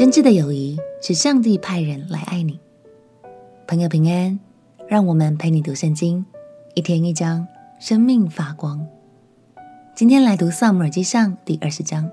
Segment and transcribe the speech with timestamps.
[0.00, 2.58] 真挚的友谊是上帝派人来爱你。
[3.66, 4.40] 朋友平安，
[4.88, 6.24] 让我们陪你读圣经，
[6.74, 7.46] 一天一章，
[7.78, 8.88] 生命发光。
[9.94, 12.10] 今天来读《撒母耳记上》第二十章。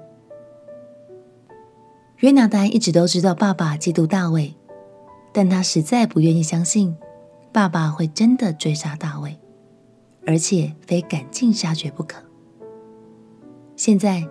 [2.17, 4.53] 约拿单一直都知道爸爸嫉妒大卫，
[5.31, 6.93] 但他实在不愿意相信
[7.53, 9.39] 爸爸会真的追杀大卫，
[10.25, 12.21] 而且非赶尽杀绝不可。
[13.77, 14.27] 现在，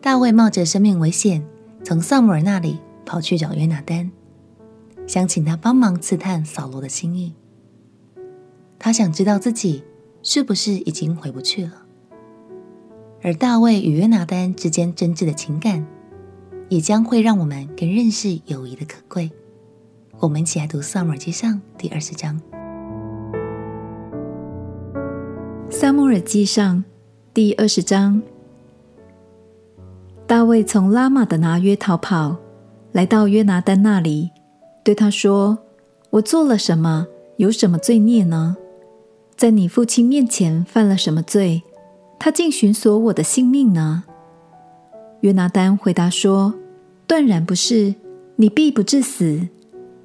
[0.00, 1.44] 大卫冒着生命危险，
[1.84, 4.10] 从撒母耳那里跑去找约拿单，
[5.06, 7.34] 想请他帮忙刺探扫罗的心意。
[8.78, 9.84] 他想知道自己
[10.22, 11.84] 是不是已经回不去了。
[13.22, 15.86] 而大卫与约拿单之间真挚的情感，
[16.70, 19.30] 也将会让我们更认识友谊的可贵。
[20.20, 22.40] 我们一起来读《撒母耳记上》第二十章。
[25.70, 26.78] 《撒母耳记上》
[27.34, 28.22] 第二十章。
[30.26, 32.36] 大卫从拉玛的拿约逃跑，
[32.92, 34.30] 来到约拿单那里，
[34.82, 35.58] 对他说
[36.08, 37.06] ：“我做了什么？
[37.36, 38.56] 有什么罪孽呢？
[39.36, 41.62] 在你父亲面前犯了什么罪？
[42.18, 44.04] 他竟寻索我的性命呢？”
[45.20, 46.54] 约拿单回答说
[47.06, 47.94] ：“断然不是，
[48.36, 49.48] 你必不致死。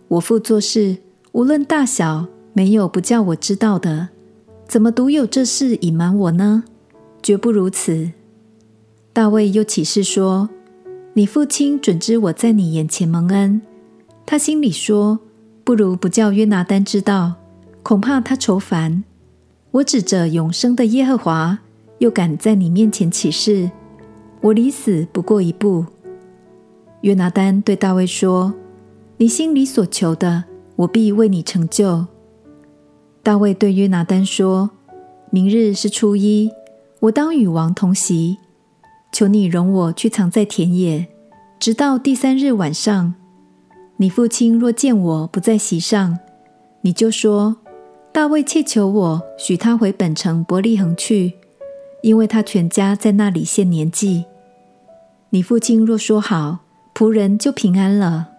[0.10, 0.98] 我父做事
[1.32, 4.10] 无论大小，没有不叫我知道的。
[4.68, 6.66] 怎么独有这事隐瞒我呢？
[7.24, 8.12] 绝不如此。”
[9.20, 10.50] 大卫又起誓说
[11.12, 13.62] ：“你父亲准知我在你眼前蒙恩。
[14.26, 15.20] 他心里说，
[15.66, 17.34] 不如不叫约拿单知道，
[17.84, 19.04] 恐怕他愁烦。
[19.72, 21.60] 我指着永生的耶和华，
[21.98, 23.70] 又敢在你面前起誓，
[24.40, 25.86] 我离死不过一步。”
[27.04, 28.54] 约拿单对大卫说
[29.20, 30.46] ：“你心里所求的，
[30.78, 32.08] 我必为你成就。”
[33.22, 34.70] 大卫对约拿单说
[35.30, 36.50] ：“明日是初一，
[37.02, 38.38] 我当与王同席。”
[39.12, 41.08] 求你容我去藏在田野，
[41.60, 43.16] 直到第三日晚上。
[43.98, 46.20] 你父亲若见我不在席上，
[46.82, 47.58] 你就说：
[48.14, 51.34] 大卫切求我许他回本城伯利恒去，
[52.02, 54.26] 因为他全家在那里献年祭。
[55.32, 56.60] 你父亲若说好，
[56.96, 58.30] 仆人就平安了。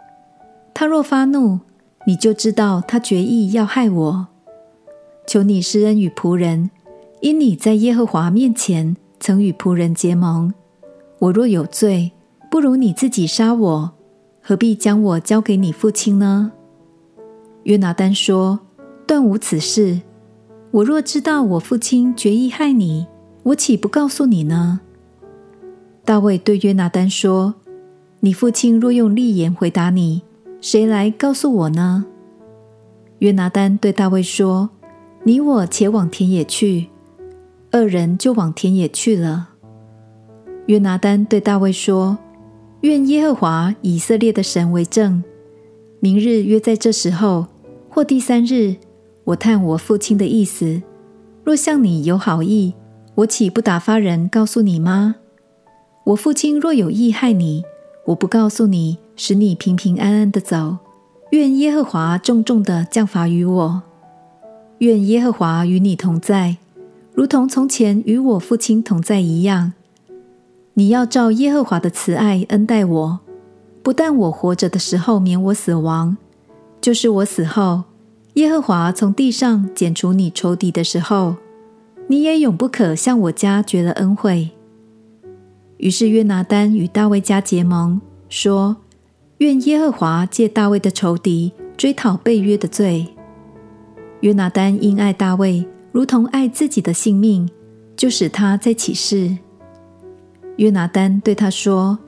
[0.73, 1.61] 他若发怒，
[2.07, 4.29] 你就知道他决意要害我。
[5.27, 6.71] 求你施恩与仆人，
[7.21, 10.55] 因你在耶和华面前曾与仆人结盟。
[11.21, 12.13] 我若有罪，
[12.51, 13.93] 不如你自己杀我，
[14.43, 16.53] 何必将我交给你父亲呢？
[17.65, 18.61] 约拿单说
[19.07, 20.01] ：“断无此事。
[20.71, 23.07] 我若知道我父亲决意害你，
[23.43, 24.81] 我岂不告诉你呢？”
[26.07, 27.55] 大卫对约拿单说
[28.21, 30.23] ：“你父亲若用利言回答你，
[30.63, 32.07] 谁来告诉我呢？”
[33.21, 34.71] 约拿单对大卫说
[35.25, 36.89] ：“你我且往田野去。”
[37.71, 39.51] 二人就往田野去了。
[40.67, 42.17] 约拿单对大卫说
[42.83, 45.23] ：“愿耶和华以色列的神为证，
[45.99, 47.47] 明日约在这时候，
[47.89, 48.77] 或第三日，
[49.25, 50.81] 我探我父亲的意思。
[51.43, 52.75] 若向你有好意，
[53.17, 55.17] 我岂不打发人告诉你吗？
[56.05, 57.65] 我父亲若有意害你，
[58.07, 60.77] 我不告诉你，使你平平安安的走。
[61.31, 63.83] 愿耶和华重重的降罚于我。
[64.79, 66.57] 愿耶和华与你同在，
[67.13, 69.73] 如同从前与我父亲同在一样。”
[70.81, 73.21] 你要照耶和华的慈爱恩待我，
[73.83, 76.17] 不但我活着的时候免我死亡，
[76.81, 77.83] 就是我死后，
[78.33, 81.37] 耶和华从地上剪除你仇敌的时候，
[82.07, 84.53] 你也永不可向我家绝了恩惠。
[85.77, 88.79] 于是约拿单与大卫家结盟，说：
[89.37, 93.07] 愿耶和华借大卫的仇敌追讨背约的罪。
[94.21, 97.51] 约拿单因爱大卫，如同爱自己的性命，
[97.95, 99.37] 就使他在起誓。
[100.61, 101.99] 约拿单对他说：“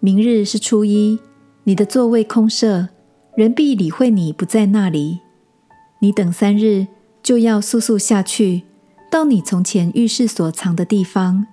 [0.00, 1.20] 明日是初一，
[1.64, 2.88] 你的座位空设，
[3.36, 5.20] 人必理会你不在那里。
[5.98, 6.86] 你等三日，
[7.22, 8.62] 就要速速下去，
[9.10, 11.46] 到你从前遇事所藏的地方，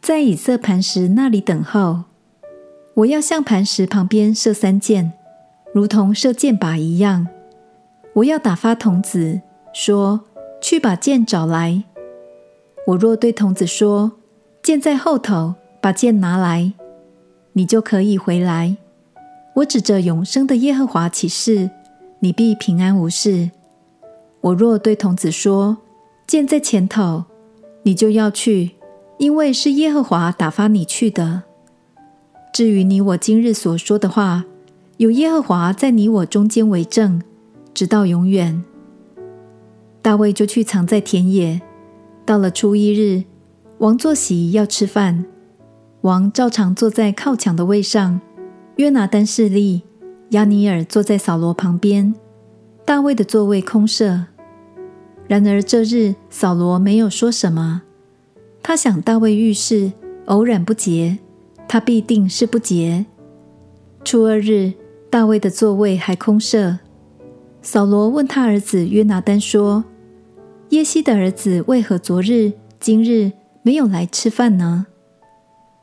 [0.00, 2.04] 在以色磐石那里等候。
[2.94, 5.12] 我要向磐石旁边射三箭，
[5.74, 7.26] 如同射箭靶一样。
[8.14, 9.40] 我要打发童子
[9.74, 10.20] 说：
[10.60, 11.82] 去把箭找来。
[12.86, 14.12] 我若对童子说：
[14.62, 16.72] 箭在后头。”把剑拿来，
[17.54, 18.76] 你就可以回来。
[19.56, 21.70] 我指着永生的耶和华起誓，
[22.20, 23.50] 你必平安无事。
[24.42, 25.78] 我若对童子说，
[26.24, 27.24] 剑在前头，
[27.82, 28.76] 你就要去，
[29.18, 31.42] 因为是耶和华打发你去的。
[32.52, 34.44] 至于你我今日所说的话，
[34.98, 37.20] 有耶和华在你我中间为证，
[37.74, 38.62] 直到永远。
[40.00, 41.60] 大卫就去藏在田野。
[42.24, 43.24] 到了初一日，
[43.78, 45.24] 王坐席要吃饭。
[46.02, 48.20] 王照常坐在靠墙的位上，
[48.74, 49.82] 约拿单侍立，
[50.30, 52.12] 押尼尔坐在扫罗旁边，
[52.84, 54.24] 大卫的座位空设。
[55.28, 57.82] 然而这日扫罗没有说什么，
[58.64, 59.92] 他想大卫遇事
[60.24, 61.18] 偶然不洁，
[61.68, 63.06] 他必定是不洁。
[64.02, 64.72] 初二日，
[65.08, 66.80] 大卫的座位还空设。
[67.62, 69.84] 扫罗问他儿子约拿单说
[70.70, 73.30] ：“耶西的儿子为何昨日、今日
[73.62, 74.86] 没有来吃饭呢？”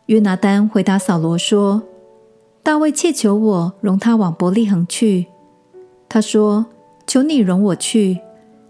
[0.10, 1.84] 约拿单回答扫罗说
[2.64, 5.28] ：“大卫切求我容他往伯利恒去。
[6.10, 6.66] 他说
[7.06, 8.20] ：‘求你容我去，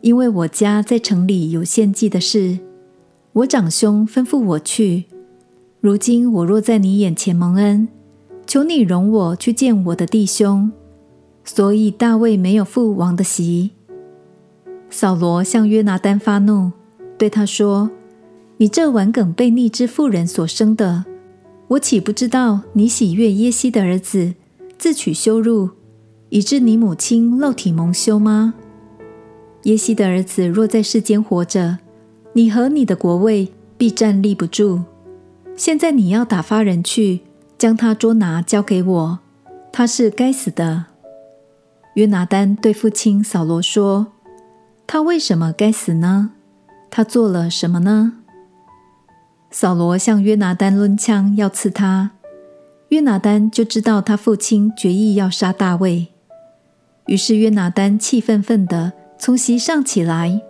[0.01, 2.59] 因为我家在城里有献祭的事。
[3.31, 5.05] 我长兄吩咐我去。
[5.79, 7.87] 如今我若在你眼前蒙恩，
[8.45, 10.69] 求你容我去见我的弟兄。’”
[11.45, 13.71] 所以大卫没有赴王的席。
[14.89, 16.73] 扫罗向约拿单发怒，
[17.17, 17.89] 对他说
[18.57, 21.05] ：“你这顽梗悖逆之妇人所生的，
[21.69, 24.33] 我岂不知道你喜悦耶西的儿子，
[24.79, 25.69] 自取羞辱，
[26.29, 28.55] 以致你母亲肉体蒙羞吗？
[29.63, 31.77] 耶西的儿子若在世间活着，
[32.33, 34.81] 你和你的国位必站立不住。
[35.55, 37.19] 现在你要打发人去，
[37.59, 39.19] 将他捉拿交给我，
[39.71, 40.85] 他是该死的。”
[41.93, 44.13] 约拿单对父亲扫罗说
[44.87, 46.31] ：“他为什么该死呢？
[46.89, 48.13] 他做了什么呢？”
[49.51, 52.11] 扫罗向约拿单抡枪要刺他，
[52.89, 56.07] 约拿单就知道他父亲决意要杀大卫。
[57.07, 60.41] 于是约拿单气愤愤地从席上起来，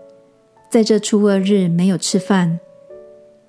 [0.69, 2.59] 在这初二日没有吃饭。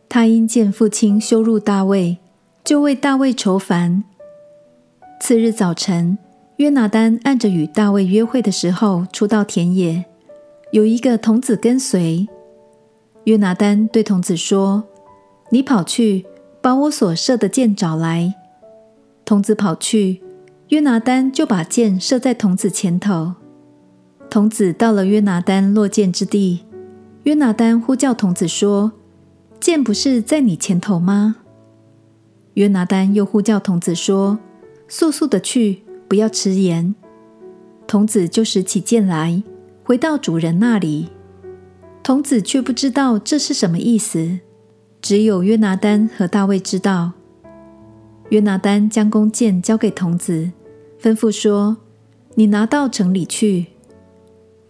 [0.08, 2.19] 他因见父亲羞辱大卫，
[2.64, 4.05] 就为大卫愁烦。
[5.20, 6.19] 次日早晨。
[6.56, 10.05] 约拿单按着与大卫约会的时候，出到田野，
[10.73, 12.29] 有一个童子跟随。
[13.25, 14.85] 约拿单对童子说
[15.50, 16.26] ：“你跑去
[16.61, 18.35] 把我所射的箭找来。”
[19.25, 20.23] 童子跑去，
[20.69, 23.35] 约拿单就把箭射在童子前头。
[24.29, 26.64] 童子到了约拿单落箭之地，
[27.25, 28.93] 约拿单呼叫童子说
[29.61, 31.37] ：“箭不是在你前头吗？”
[32.55, 34.38] 约拿单又呼叫童子说
[34.88, 36.93] ：“速速的去。”不要迟延，
[37.87, 39.44] 童子就拾起箭来，
[39.85, 41.11] 回到主人那里。
[42.02, 44.41] 童子却不知道这是什么意思，
[45.11, 47.11] 只有约拿单和大卫知道。
[48.29, 50.53] 约拿单将弓箭交给童子，
[51.03, 51.79] 吩咐说
[52.37, 53.67] ：“你拿到城里去。”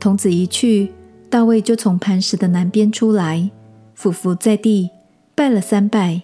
[0.01, 0.95] 童子一去，
[1.29, 3.51] 大卫就从磐石的南边出来，
[3.95, 4.89] 俯伏在地，
[5.35, 6.23] 拜了三拜。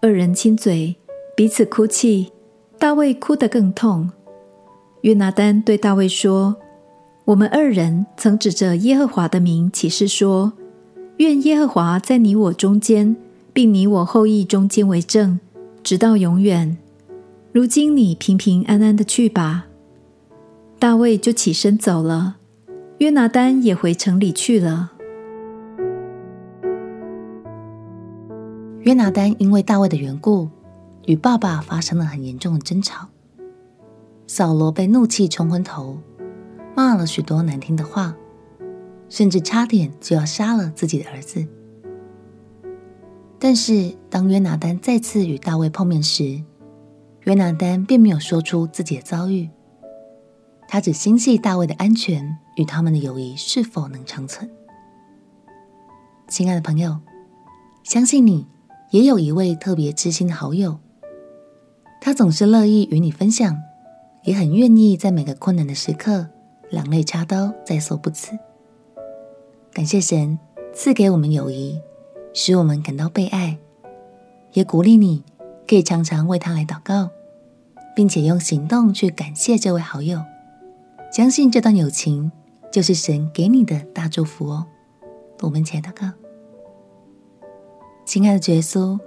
[0.00, 0.94] 二人亲嘴，
[1.36, 2.30] 彼此哭泣。
[2.78, 4.12] 大卫哭得更痛。
[5.00, 6.54] 约拿单对大卫说
[7.26, 10.52] ：“我们二人曾指着耶和华的名起誓说，
[11.16, 13.16] 愿耶和华在你我中间，
[13.52, 15.40] 并你我后裔中间为证，
[15.82, 16.76] 直到永远。
[17.52, 19.66] 如今你平平安安的去吧。”
[20.78, 22.36] 大卫就起身走了，
[22.98, 24.92] 约拿单也回城里去了。
[28.80, 30.48] 约拿单因为大卫的缘故，
[31.04, 33.08] 与爸爸发生了很严重的争吵。
[34.26, 35.98] 扫罗被怒气冲昏头，
[36.74, 38.14] 骂了许多难听的话，
[39.10, 41.44] 甚至差点就要杀了自己的儿子。
[43.40, 46.42] 但是，当约拿丹再次与大卫碰面时，
[47.24, 49.48] 约拿丹并没有说出自己的遭遇，
[50.68, 54.48] 他只心系大卫的安全与他们的友谊是否能长存。
[56.28, 56.98] 亲爱的朋友，
[57.82, 58.46] 相信你
[58.90, 60.78] 也有一位特别知心的好友，
[62.00, 63.56] 他总是乐意与你分享。
[64.22, 66.28] 也很愿意在每个困难的时刻，
[66.68, 68.38] 两肋插刀，在所不辞。
[69.72, 70.38] 感谢神
[70.74, 71.80] 赐给我们友谊，
[72.32, 73.58] 使我们感到被爱，
[74.52, 75.24] 也鼓励你
[75.66, 77.10] 可以常常为他来祷告，
[77.94, 80.22] 并且用行动去感谢这位好友。
[81.12, 82.30] 相信这段友情
[82.72, 84.66] 就是神给你的大祝福哦。
[85.40, 86.10] 我们一起来祷告，
[88.04, 88.98] 亲爱的耶稣，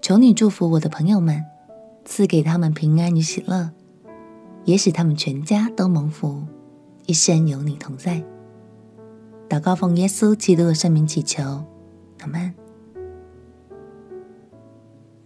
[0.00, 1.44] 求你祝福我的朋友们，
[2.04, 3.70] 赐给他们平安与喜乐。
[4.64, 6.44] 也使他们全家都蒙福，
[7.06, 8.22] 一生有你同在。
[9.48, 11.64] 祷告奉耶稣基督的圣名祈求，
[12.22, 12.54] 阿门。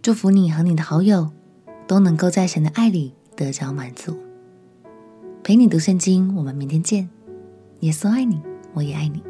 [0.01, 1.31] 祝福你和你的好友
[1.85, 4.17] 都能够在神的爱里得着满足。
[5.43, 7.09] 陪你读圣经，我们明天见。
[7.81, 8.41] 耶稣爱你，
[8.73, 9.21] 我也爱你。